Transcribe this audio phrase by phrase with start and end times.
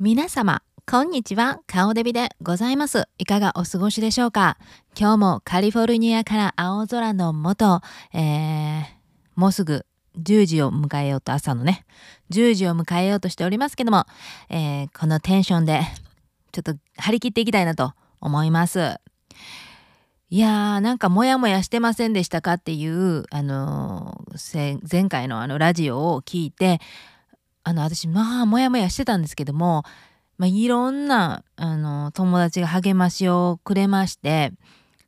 [0.00, 1.58] 皆様、こんにちは。
[1.66, 3.08] 顔デビでございます。
[3.18, 4.56] いかがお過ごしでしょうか？
[4.96, 7.82] 今日もカリフォルニアから青空の下、
[8.14, 8.84] えー、
[9.34, 9.84] もうすぐ
[10.16, 11.84] 10時を迎えようと、朝のね、
[12.30, 14.04] 10時を迎えようとしておりますけども、
[14.50, 15.80] えー、このテンションで、
[16.52, 19.00] ちょっと張り切っていきたいなと思います。
[20.30, 22.52] いやーなんかモヤモヤしてませんでしたか？
[22.52, 26.80] っていう、あのー、前回のあのラジオを聞いて
[27.68, 29.82] あの私まあモヤモヤしてたんですけども、
[30.38, 34.52] まあ、いろんなあの友達が励ましをくれまして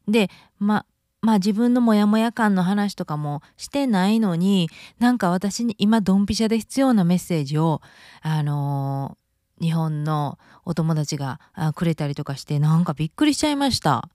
[0.06, 0.28] で
[0.59, 0.84] ま
[1.23, 4.68] まあ自分のモヤモヤ感の話とかもしてないのに
[4.98, 7.80] なんか私に今ドンピシャで必要なメッセージを
[8.20, 9.16] あの、
[9.60, 11.40] 日本のお友達が
[11.74, 14.09] くれたりとかしてなんかびっくりしちゃいました。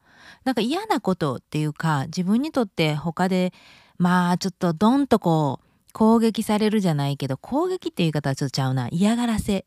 [0.43, 3.53] なんか嫌なことっていうか自分にとって他で
[3.97, 8.89] まあちょっとドンとこう攻撃されるじゃないけど攻撃っていう言い方はちょっとちゃうな。
[8.91, 9.65] 嫌がらせ。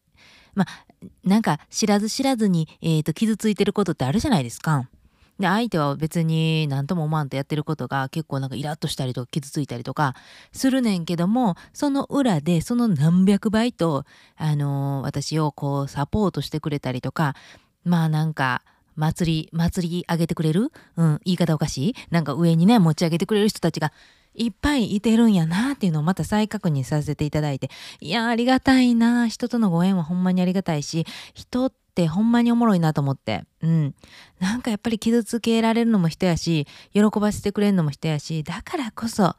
[0.54, 0.84] まあ
[1.24, 4.90] なんか知らず知らずに、えーと、傷ついてることってあるじゃないですか。
[5.38, 10.14] で相手は別に何とも思わんとやってることが結構なんかイラッとしたりとか傷ついたりとか
[10.52, 14.04] するねんけどもその裏でその何百倍と、
[14.36, 17.36] あのー、私をこうサポートしてくれたりとか
[17.84, 18.62] まあなんか
[18.96, 21.94] 祭り祭り上げてくれる、うん、言い方おかしい？
[22.10, 23.92] なんか上にね持ち上げてくれる人たちが
[24.38, 27.70] いっぱいいてるんやなっていうのをまた再確認させていただいて。
[28.00, 29.28] いやありがたいな。
[29.28, 33.44] 人とのご縁はほんまにありがたいし人ってほんまにおもろいなと思って。
[33.62, 33.94] うん。
[34.38, 39.34] なんかやっぱり傷つけられるのも人やし喜ばせてくれるのも人やしだからこそ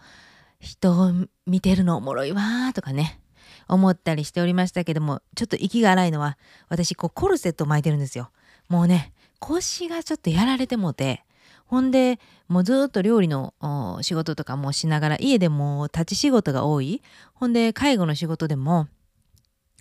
[0.59, 1.13] 人を
[1.45, 3.19] 見てるのおもろいわとかね
[3.67, 8.31] 思ったりしておりましたけどもちょっと息が荒いのは私こうコルセット巻いてるんですよ。
[8.67, 11.23] もうね腰がちょっとやられてもて
[11.69, 13.53] ほんでもうずっと料理の
[14.01, 17.03] 仕事とかもしながら家でも立ち仕事が多い
[17.35, 18.87] ほんで介護の仕事でも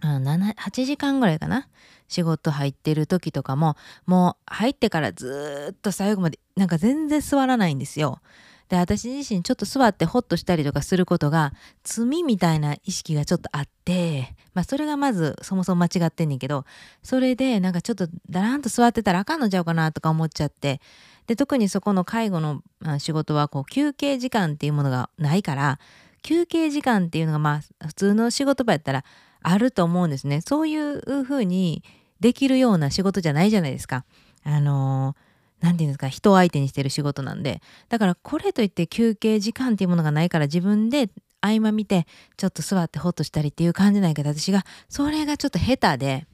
[0.03, 1.67] 8時間ぐらいかな
[2.07, 8.21] 仕事入ってる時とかももう入ってからずっと最後までなんか全然座らないんですよ。
[8.69, 11.55] で私自身ちょっと座ってホッとしたりとかすることが
[11.85, 16.67] 罪みたいな意識がちょっとあってまあそれがまずそもそも間違ってんねんけど
[17.03, 20.83] それでなんかちょっとだらんと座ってたらあかんのちゃうかなとか思っちゃって
[21.29, 22.63] で特にそこの介護の
[22.99, 25.79] 仕事はこう休憩時間っていうものがないから
[26.23, 29.05] 休憩時間っていうのがまあ普通の仕事場やったら
[29.43, 31.85] あると思うんですねそういうふうに
[32.19, 34.05] できるような仕事じゃないじゃないですか。
[34.43, 35.15] あの
[35.61, 42.07] 何て言うんですか人を相手にしてる仕事なんでだからこれといって休憩時間っていうものがないから自分で合間見て
[42.37, 46.27] ちょっと座ってホッとしたりっていう感じないけど私がそれがちょっと下手で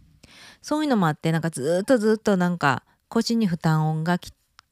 [0.63, 4.19] そういうのもあってなんかずっとずっとなんか腰に負担音が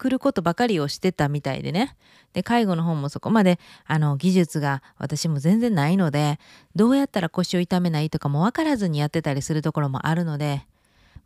[0.03, 1.97] 来ることばかりをしてたみたいでね。
[2.33, 6.41] で介護の方もそこまであの技術が私も全然ないので
[6.75, 10.67] どうやったら腰を痛めないとかも分からずにやってたりするところもあるので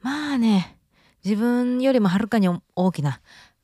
[0.03, 0.76] まあね
[1.25, 3.20] 自分よりもはるかに大きな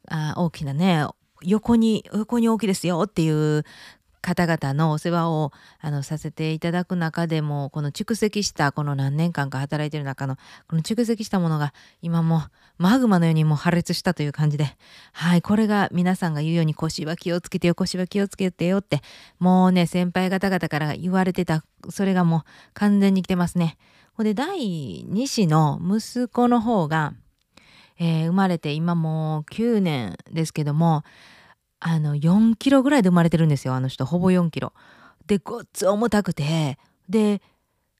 [0.09, 1.05] あ大きなね
[1.43, 3.65] 横に横に大きいですよっていう
[4.23, 10.37] 方々のお世話をあのさせていただく中でもこの蓄積したこの何年間か働いてる中の
[10.69, 12.43] この蓄積したものが今も
[12.79, 14.77] マグマのようにも破裂したという感じで
[15.13, 19.03] はいこれが皆さんが言うように腰は気をつけてよ腰は気をつけてよって
[19.39, 22.43] もうね先輩方々から言われてたそれがもう
[22.75, 23.77] 完全に来てますね。
[24.15, 27.15] ほんで第2子の息子の方が、
[27.99, 31.03] えー、生まれて今もう9年ですけども
[31.85, 34.07] あの4キロぐらいで生まれてるんですよあの人。
[34.07, 34.73] ほぼ4キロ。
[35.27, 36.79] でごっつ重たくて。
[37.09, 37.43] で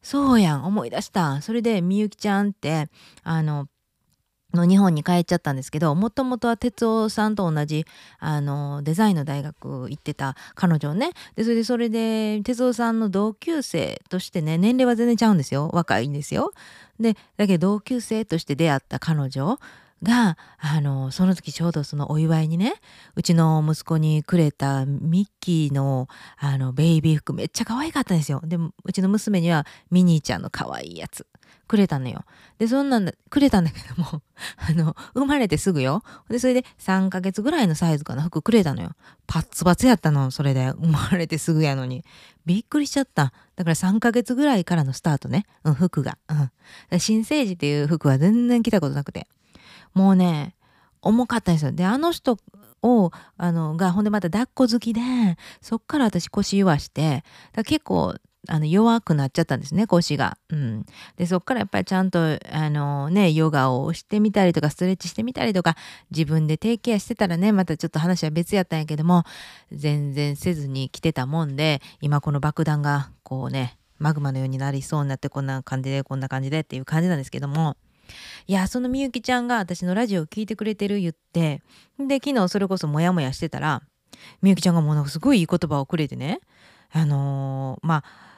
[0.03, 2.89] そうやん思い出したそれでみゆきちゃんって
[3.23, 3.69] あの
[4.55, 7.87] の日本に帰っちゃったんですけどもともとは哲夫さんと同じ
[8.19, 11.13] あのデザインの大学行ってた彼女ね。
[11.37, 15.71] でそれでそれで哲夫さんの同級生としてね年齢は全然ちゃうんですよ。
[15.73, 16.53] 若いんですよ。
[17.01, 19.59] でだけど同級生として出会った彼女。
[20.03, 22.75] があのその時ちょうどそのお祝いにね
[23.15, 26.09] うちの息子にくれたミッキーの
[26.39, 28.41] あのベイビー服めっちゃ可愛かったんですよ。
[28.45, 31.27] でもうちの娘にはミニーちゃんの可愛いやつ
[31.69, 32.25] くれたのよ。
[32.59, 34.23] でそんなんだくれたんだけども
[34.59, 36.03] あの生まれてすぐよ。
[36.29, 38.93] でそれで3ヶ月ぐらいのサイズかな服くれたのよ。
[39.27, 42.05] パッツパツやったのそれで生まれてすぐやのに。
[42.45, 43.33] びっくりしちゃった。
[43.57, 45.47] だから3ヶ月ぐらいからのスタートね。
[45.65, 46.19] うん、服が。
[46.29, 47.01] うん。
[47.01, 49.29] 新生児っていう服は全然着たことなくて。
[49.95, 50.55] もうね
[51.01, 51.73] 重かったんですよ。
[51.73, 52.39] であの人
[52.83, 55.01] をあのがほんでまた抱っこ好きで
[55.61, 58.15] そっから私腰言わしてだ結構
[58.49, 60.37] あの弱くなっちゃったんですね腰が。
[60.49, 60.85] うん、
[61.17, 65.77] でそっからやっぱりちゃんとあの、ね、ヨガをしてみたりとかストレッチしてみたりとか
[66.11, 69.23] 自分でテイケアしてたらねまたちょっと話は別やったんやけども
[69.71, 77.77] 全然せずに来てたもんで今この爆弾がこうねマグマのようになりそうになってこんな感じでこんな感じでっていう感じなんですけども
[78.47, 81.63] いやそのみゆきちゃんが私のラジオを聞いてくれてる言って
[81.99, 83.83] で昨日それこそモヤモヤしてたら
[84.41, 86.41] みゆきちゃんがものすごいいい言葉をくれてね。
[86.95, 88.32] あのー、まあ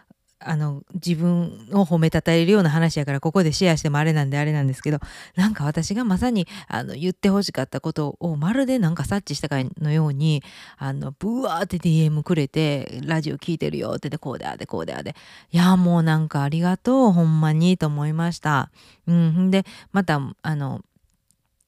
[0.44, 4.98] あの自分を褒めたたえるような話やからここでシェアしてもあれなんであれなんですけど
[5.36, 10.42] なんか私がまさにあの言ってほしかったことをまるでなんか察知したかのように
[10.76, 15.14] あのブワーって DM くれてラジオ聞いてるよってでこうであでこうであで
[15.50, 18.70] いやもうなんかありがとうほんまにと思いました。
[19.06, 20.82] うん、でまたあの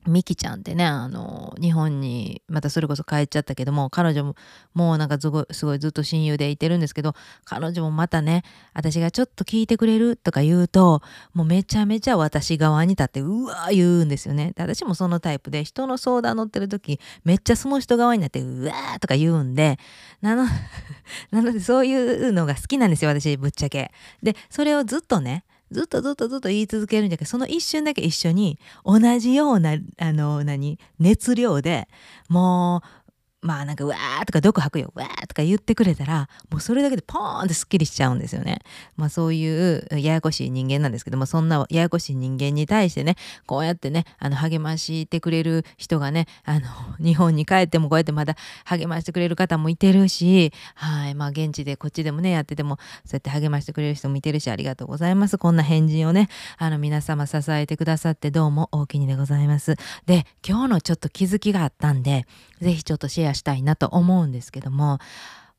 [0.06, 4.34] ミキちゃんってね、あの、日本にまたそれこそ帰っちゃったけども、彼女も
[4.74, 7.14] もうなんかすごいすごいずっと親友でいてるんですけど、
[7.44, 8.42] 彼女もまたね、
[8.74, 11.02] 私がちょっと聞いてくれるとか言うと、
[11.34, 14.52] もうめちゃめちゃ私側に立って、うわー言うんですよね。
[14.56, 19.78] で私もそのタイプで、人の相談乗ってる時、めっちゃその人側になって、うわーとか言うんで、
[20.20, 20.46] なの、
[21.32, 23.92] なのでそういうのが好きなんですよ、私、ぶっちゃけ。
[24.22, 31.88] で、それをずっとね、ずっとずっとずっと言い続けるんじゃなくてその一瞬だけ一緒に同じようなあの何熱量で
[32.28, 33.05] もう
[33.46, 38.58] まあなんかうわーとか毒吐くようわーとか言ってくれたらもうそれだけでポーンってすっきりしちゃうんですよね。
[38.96, 43.14] まあそういうややこしい人間なんですけどもそんなややこしい人間に対してね
[43.46, 46.66] こうやってねあの励ましてくれる人がねあの
[46.98, 48.34] 日本に帰ってもこうやってまだ
[48.64, 56.28] 励ましてくれる方もいてるしはいまあ現地でこっちでもねやっててもそうやって励ましてくれる人もいてるしありがとうございますこんな返事をね
[56.58, 59.76] あの皆様支えてくださってどうも大きにでございます。
[60.06, 62.26] で今日のちょっと気づきがあったんで
[62.60, 64.98] 是非ちょっとシェアしたいなと思うんですけども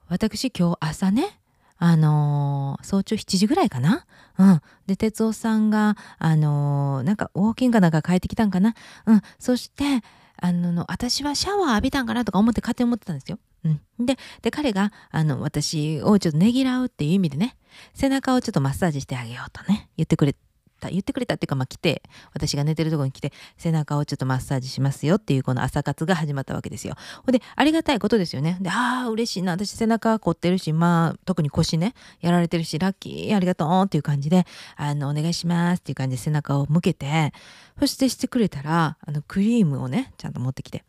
[0.09, 1.39] 私今日朝ね
[1.79, 4.07] あのー、早朝7時ぐらいかな？
[4.39, 4.61] うん。
[4.87, 8.73] で、哲夫さんが、あのー、なんか、ウォーキングなんか帰ってきたんかな？
[9.05, 9.21] うん。
[9.37, 10.01] そして、
[10.37, 13.37] あの、私はシャワー浴びたんかなとか思って勝手に思ってたんですよ。
[13.63, 13.81] うん。
[14.03, 17.55] で、で、彼が、あの、私をちょっとねぎらうっていう意味でね、
[17.93, 20.35] 背中をちょっとマッサージしてあげようとね、言ってくれ
[20.77, 22.01] た言ってくれたっていうか、まあ、来て
[22.33, 26.95] 私が寝てるとこに来て背中をちょっとマッサージしますよっていうこの朝活が始まったわけですよ。
[27.25, 28.57] ほんでありがたいことですよね。
[28.61, 34.45] でああ嬉しいな私背中凝ってるしまあ特に腰ねやられてるしラッキーありがとうっていう感じで
[34.75, 37.33] あのお願いしますっていう感じで背中を向けて
[37.79, 40.83] そしてしてくれたらあのクリームをねちゃんと持ってきて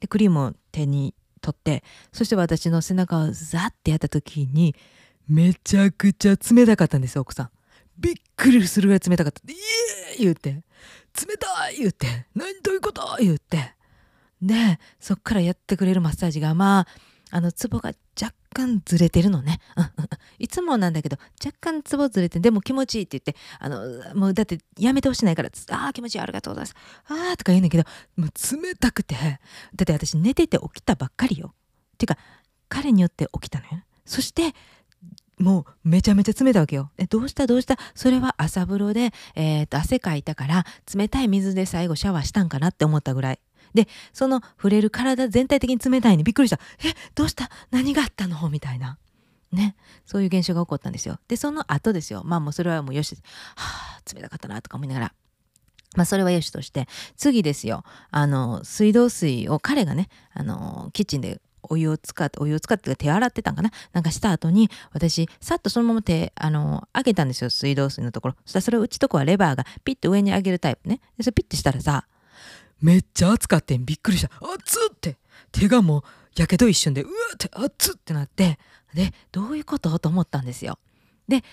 [0.00, 4.74] でクリームを手に取ってそして私の背中をザッてやった時に
[5.28, 7.50] めちゃくちゃ冷たかったんです奥さん。
[8.02, 9.40] びっくりするぐらい冷たかった。
[9.50, 13.74] イエー言うて、冷たい言うて、何どういうこと言うて。
[14.42, 16.86] で、そっからやってくれるマッサージが、まあ、
[17.30, 19.60] あの、ツボが若干ずれてるのね。
[20.38, 26.74] いつもなんだけど、若干ツボずれて、でも気持ちいいって言って、あの、もうだってやめてほしないから、ああ、気持ちいい、ありがとうございます。
[27.06, 27.84] ああ、とか言うんだけど、
[28.16, 31.54] もう冷たくて、だって私寝てて起きたばっかりよ。
[31.94, 32.18] っていうか、
[32.68, 33.82] 彼によって起きたのよ。
[34.04, 34.54] そして、
[35.38, 36.90] もうめちゃめちゃ冷たわけよ。
[36.98, 37.46] え、どうした？
[37.46, 37.76] どうした？
[37.94, 43.40] それは朝風呂で、えー、と、汗かいたから、冷たい水で最後シャワーしたんかなって思ったぐらい。
[43.74, 46.60] で、その触れる体全体的に冷たいにびっくりした。
[46.84, 47.50] え、どうした？
[47.70, 48.48] 何があったの？
[48.50, 48.98] みたいな。
[49.50, 49.74] ね。
[50.04, 51.18] そういう現象が起こったんですよ。
[51.28, 52.22] で、その後ですよ。
[52.24, 53.16] まあもうそれはもうよし。
[53.56, 55.12] はあ、冷たかったなとか思いながら。
[55.96, 56.86] まあそれはよしとして、
[57.16, 57.84] 次ですよ。
[58.10, 63.70] あの、水道水を彼がね、あの、キッチンでお湯を使って、お湯を使って手洗ってたんかな？
[63.92, 68.34] なんかした後に、私、さっとそのまま手、あの、上げたんですよ、水道水のところ。
[68.44, 71.00] そしたらそれを打ちとこはレバーがピッと上に上げるタイプね。
[71.16, 72.06] で、それピッてしたらさ、
[72.80, 73.84] めっちゃ熱かってん。
[73.84, 74.30] びっくりした。
[74.40, 75.16] 熱っって。
[75.52, 76.02] 手がもう、
[76.34, 78.58] やけど一瞬で、うわって熱っってなって、
[78.94, 79.98] で、どういうこと？
[79.98, 80.78] と思ったんですよ。
[81.28, 81.44] で、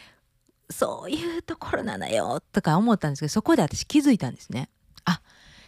[0.72, 4.70] そういうところなのよ、とか思ったんですけど、そこで私気づいたんですね。
[5.06, 5.22] あ、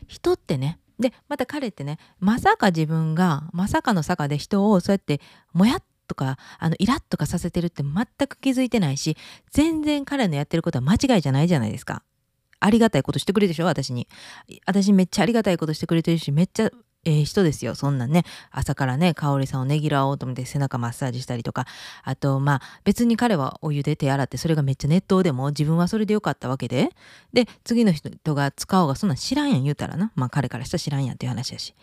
[0.07, 5.19] 人ってね、でまた彼ってねまさか自分がまさかの坂で人をそうやって
[5.53, 9.17] もやっとかあのイラッとかさせてるって全く気づいてないし
[9.51, 12.03] 全然彼のやってることは間違いじゃないじゃないですか。
[12.63, 14.07] ありがたいことしてくれるでしょ私に。
[14.67, 16.71] 私めっちゃありがたいことしてくれてるしめっちゃ
[17.03, 17.73] ええ人ですよ。
[17.73, 18.23] そんなね。
[18.51, 21.65] 朝からね、香織さんをねぎらおうと思って背中マッサージしたりとか。
[22.03, 26.89] あと、まあ、別に彼はお湯で手洗って、それがめっちゃ熱湯でも自分はそれでよかったわけで。
[27.33, 30.11] で、次の人が使おうがそんなん知らんやん言うたらな。
[30.15, 31.73] まあ、彼からしたら知らんやんっていう話やし。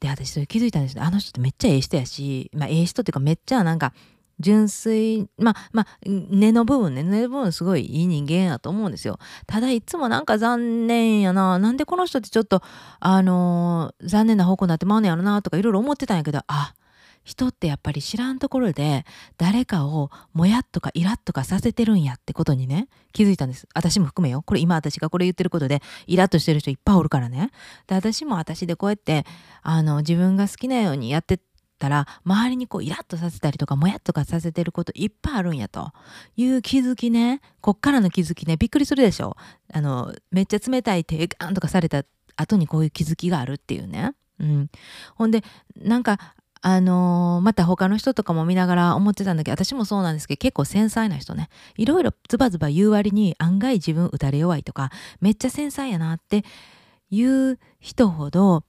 [0.00, 1.06] で、私それ気づいたんですけど。
[1.06, 3.94] あの人ってめっちゃええ人やし、まあ、ええ人っていうかめっちゃなんか、
[4.40, 9.18] 純粋、まあ、まあ、根の部分ね、根の部分すごいいい人間やと思うんですよ。
[9.46, 11.58] ただいつもなんか残念やな。
[11.58, 12.62] なんでこの人ってちょっと、
[13.00, 16.74] あのー、残念な方向になってまうねやろなとかいろいろ思ってたんやけど、あ、
[17.28, 19.04] 人ってやっぱり知らんところで
[19.36, 27.50] 誰かをもやっとかイラッとかさせてるんやってことにね気づいたんです私も含めよこれ今私がこれ言ってることでイラッとしてる人いっぱいおるからね
[27.86, 29.26] で私も私でこうやって
[29.62, 31.38] あの自分が好きなようにやって
[31.78, 35.92] たら周りにこうイラッとさせたりとかもやっとかさせてることいっぱいあるんやと。
[36.36, 39.36] いう気づきねこっからの気づきねびっくりするでしょ。
[39.72, 42.04] あのめっちゃ冷たい手ガンとかされた
[42.36, 44.12] 後にこういう気づきがあるっていうね。
[44.40, 44.70] うん、
[45.16, 45.42] ほんで
[45.76, 46.18] なんか
[46.60, 51.48] あのー、また他の人とかも見ながら思ってたんだけど私もそうなんですけど結構繊細な人ね。
[51.76, 56.44] いろいろズバズバ言う割に案外自分打たれ弱いとかめっちゃ繊細やなって
[57.10, 58.64] いう人ほど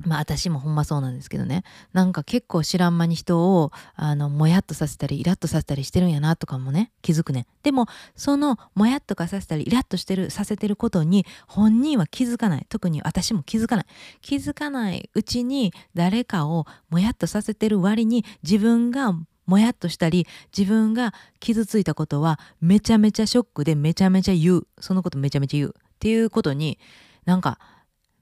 [0.00, 1.64] まあ私もほんまそうなんですけどね。
[1.92, 12.66] なんか結構知らん間に人をあのもやっとさせたりイラッとさせたりしてるんやなとかもね気づくねでもそのもやっとかさせたりイラッとしてるさせてることに本人は気づかない。
[12.68, 13.86] 特に私も気づかない。
[14.20, 19.14] 気づかないうちに誰かをもやっとさせてる割に自分が
[19.46, 20.26] もやっとしたり
[20.56, 24.66] 自分が傷ついたことはめちゃめちゃショックでめちゃめちゃ言う。
[24.80, 25.74] そのことめちゃめちゃ言う。
[25.78, 26.78] っていうことに
[27.24, 27.58] なんか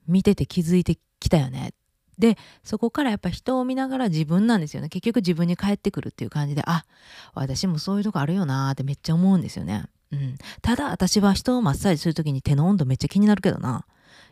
[0.07, 1.73] 見てて気づいて来たよね。
[2.19, 6.85] でそこからやっぱ人を見ながら自分なんですよね結局自分に返ってくるっていう感じであ
[7.35, 9.85] 私もそういうとこあるよなってめっちゃ思うんですよね。
[10.13, 13.85] うん、ただ私は人をマッサージする時に手の温度めっちゃ気になるけどな。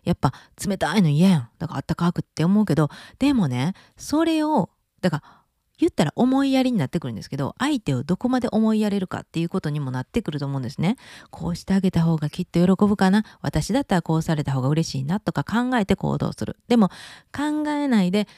[0.04, 0.32] やっぱ
[0.64, 1.48] 冷たいの嫌やん。
[1.58, 4.70] だからあったかくって思うけどでもねそれを
[5.00, 5.41] だから
[5.78, 10.96] 言ったら思いやりになってくるんですけど相手をどこまで思いやれるかっていうことにもなってくると思うんですね。
[11.30, 16.56] こうしてあげた方がきっと喜ぶかな私だったらこうされた方が嬉しいなとか考えて行動する。
[16.68, 16.88] でも
[17.32, 18.28] 考えないで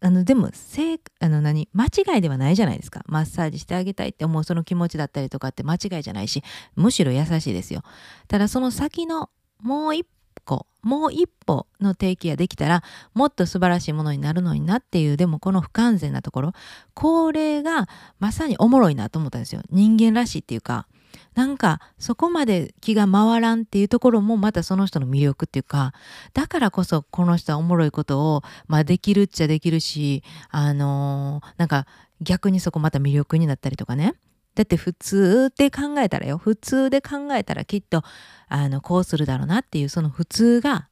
[0.00, 6.42] あのでもせあの何間違いではないじゃないですかマッサージしてあげたいって思うその気持ちだったりとかって間違いじゃないし
[6.74, 7.82] むしろ優しいですよ
[8.28, 9.30] ただその先の
[9.62, 10.06] もう一
[10.46, 16.52] 個もう一歩の定期ができたらもっと素晴らしいものになるのになっていうでもこの不完全なところ
[16.94, 17.88] これが
[18.20, 19.62] まさにおもろいなと思ったんですよ。
[19.70, 20.86] 人間らしいっていうか
[21.34, 25.92] なんかそこまで気が回らんっていうところもまたその人の魅力っていうか
[26.32, 31.86] だからこそこの人はおもろいことを、まあ、できるっちゃできるしあのー、なんか
[32.20, 34.14] 逆にそこまた魅力になったりとかね。
[34.56, 36.38] だって普通で考えたらよ。
[36.38, 38.02] 普通で考えたらきっと
[38.48, 40.88] あのこうするだろうなっていうその普通が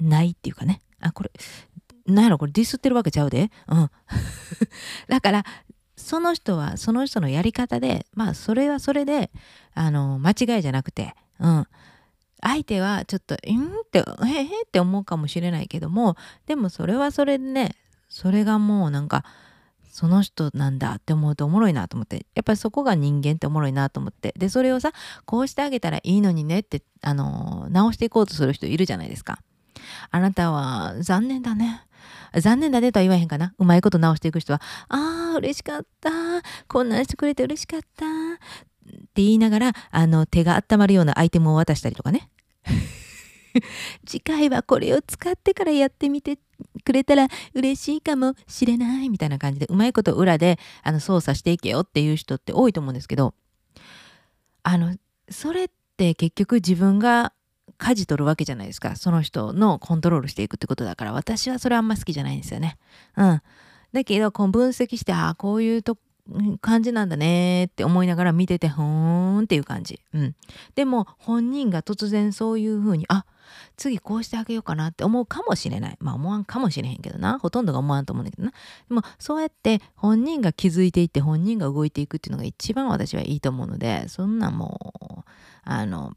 [0.00, 0.80] ないっていうかね。
[1.00, 1.30] あこれ
[2.06, 3.50] なんやろこれディスってるわけちゃうで。
[3.68, 3.90] うん。
[5.06, 5.44] だから
[5.96, 9.30] その人はその人のやり方でまあそれはそれで
[9.74, 11.14] あの間違いじゃなくて。
[11.38, 11.66] うん。
[12.40, 17.76] 相手はちょっと「ん?」って「へへ」って思うかもしれないけどもでもそれはそれでね
[18.08, 19.24] それがもうなんか
[19.92, 24.92] その人なんだって思うとおもろいなと思ってやっぱりそこが人間っておもろいなと思ってでそれをさ
[25.26, 29.38] こうしてあげたらいいのにねってあの直していこうとする人いるじゃないですか
[30.10, 31.82] あなたは残念だね
[32.34, 36.10] 残念だねとは言わへんかなうまいこと直していく人はあー嬉しかった
[36.68, 38.08] こんなんしてくれて嬉しかったっ
[38.88, 42.30] て言いながらあの手が温まるようなアイテムを渡したりとかね。
[44.06, 46.38] 次回はこれを使ってからやってみて
[46.84, 53.34] くれたら嬉しいかもしれないみたいな感じでうまいこと裏であの操作していけよっていう人って多いと思うんですけど
[54.62, 54.96] あの
[55.28, 57.32] それって結局自分が
[57.78, 62.78] 舵取るわけじゃないですかその人のコントロールしていくってことだから私はそれあんま好きじゃないんですよね。
[63.16, 63.42] うん、
[63.92, 65.98] だけどこう分析してああこういうと
[66.60, 70.00] 感じなんだねって思いながら見ててほーんっていう感じ。
[70.14, 70.36] うん、
[70.74, 73.24] でも本人が突然そういうふうにあ
[73.76, 75.96] 次こうしてあげようかなって思うかもしれない。
[76.00, 77.38] まあ思わんかもしれへんけどな。
[77.38, 78.52] ほとんどが思わんと思うんだけどな。
[78.88, 85.30] でもそうやって本人が気づいていって本人が動いていくっていうのが一番私はいいと思うので、そんなもう、
[85.64, 86.12] あの、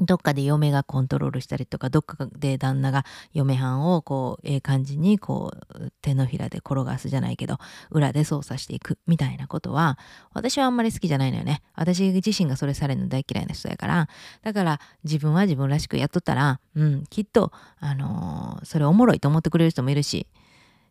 [0.00, 7.58] どっかで嫁がコントロールしたりとかどっかで旦那が嫁はんをこうええ感じにこう手のひらで転がすじゃないけど
[7.90, 9.96] 裏で操作していくみたいなことは
[10.32, 11.62] 私はあんまり好きじゃないのよね。
[11.74, 14.08] 私自身がそれされるの大嫌いな人やから。
[14.42, 20.26] だから自分は自分らしくやっとったらうんきっとあのー、それおもろいと思ってくれる人もいるし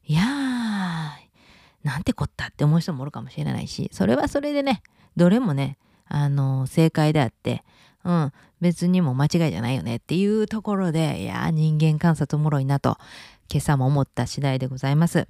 [0.06, 4.82] いやーなんてこったって思う人もおるかもしれないしそれはそれでね
[5.18, 7.64] どれもねあのー、正解であって
[8.04, 12.98] うん、別にも間違いじゃないよねっていうところで、いや人間観察おもろいなと、
[13.52, 15.28] 今朝も思った次第でございます。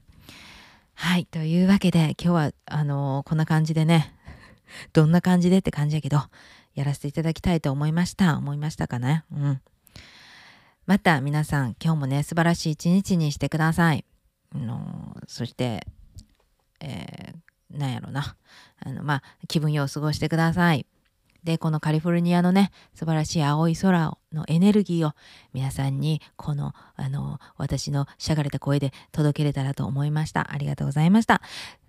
[0.96, 4.16] はい、というわけで、今日は、あのー、こんな感じでね、
[4.94, 6.22] どんな感じでって感じやけど、
[6.76, 8.38] やらせていただきたいと思いました。
[8.38, 9.24] 思いましたかね？
[9.32, 9.62] うん。
[10.86, 14.06] また皆さん、今日もね、素晴らしい一日にしてください。
[14.54, 15.88] あの、そして、
[16.80, 18.36] えー、なんやろな。
[18.80, 20.86] あの、まあ、気分よう過ごしてください。
[21.44, 25.14] で、このカリフォルニアのね、素晴らしい青い空のエネルギーを
[25.54, 30.52] 皆さんにこの、あの、私のしゃがれた声で届けれたらと思いました。
[30.52, 31.42] ありがとうございました。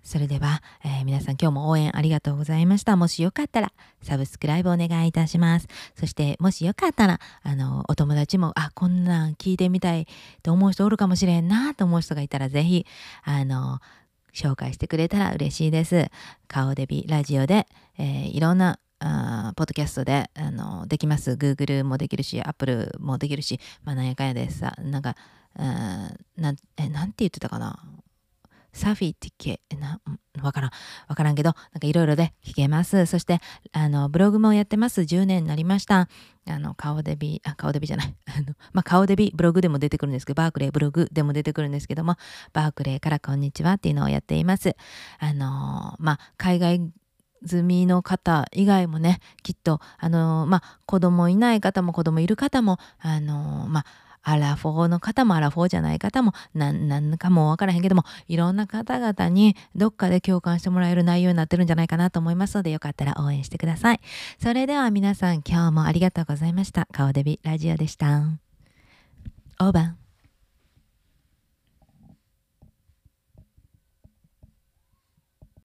[0.03, 2.95] それでは、えー、皆さん今日も応援ありがとうございました。
[2.95, 3.71] もしよかったら
[4.03, 5.67] サブスクライブお願いいたします。
[5.99, 10.07] そしてもしよかったら、あの、お友達も、あ、こんなん聞いてみたい
[10.43, 12.85] と思う人おるかもしれんなと思う人がいたらぜひ、
[13.23, 13.79] あの、
[14.31, 16.11] 紹介してくれたら嬉しいです。
[16.47, 21.31] 顔デビラジオで、えー、いろんなポッドキャストであのできます。
[21.31, 25.15] Google もできるし、Apple もできるし、まあ、なんやかんやでさ、なんか、
[25.55, 27.79] なんえなんて言ってたかな？
[28.75, 30.01] サフィーってけ、な、
[30.43, 30.71] わからん。
[31.07, 33.05] わからんけど、なんかいろいろで聞けます。
[33.05, 33.39] そして、
[33.71, 35.01] あの、ブログもやってます。
[35.01, 36.09] 10年になりました。
[36.45, 38.13] あの、顔デビ、あ、顔デビじゃない。
[38.25, 42.17] あの、まあ、顔デビ、ブログでも出てくるんですけど、バークレーブログでも出てくるんですけども、
[42.51, 44.75] バークレーからこんにちはっていうのをやっています。
[45.19, 46.81] あの、まあ、海外
[47.45, 53.85] 済みの方以外もね、きっと、あの、まあ、子供いない方も子供いる方も、あの、まあ、
[54.25, 63.99] アラフォーの方もアラフォーじゃない方も何かもわからへんけどもいろんな方々にどっかで共感してもらえる内容になってるんじゃないかなと思いますのでよかったら応援してください。
[64.41, 66.87] それでは皆さん今日もありがとうございました。
[66.91, 68.23] 顔デビラジオでした。
[69.59, 70.04] オーバー。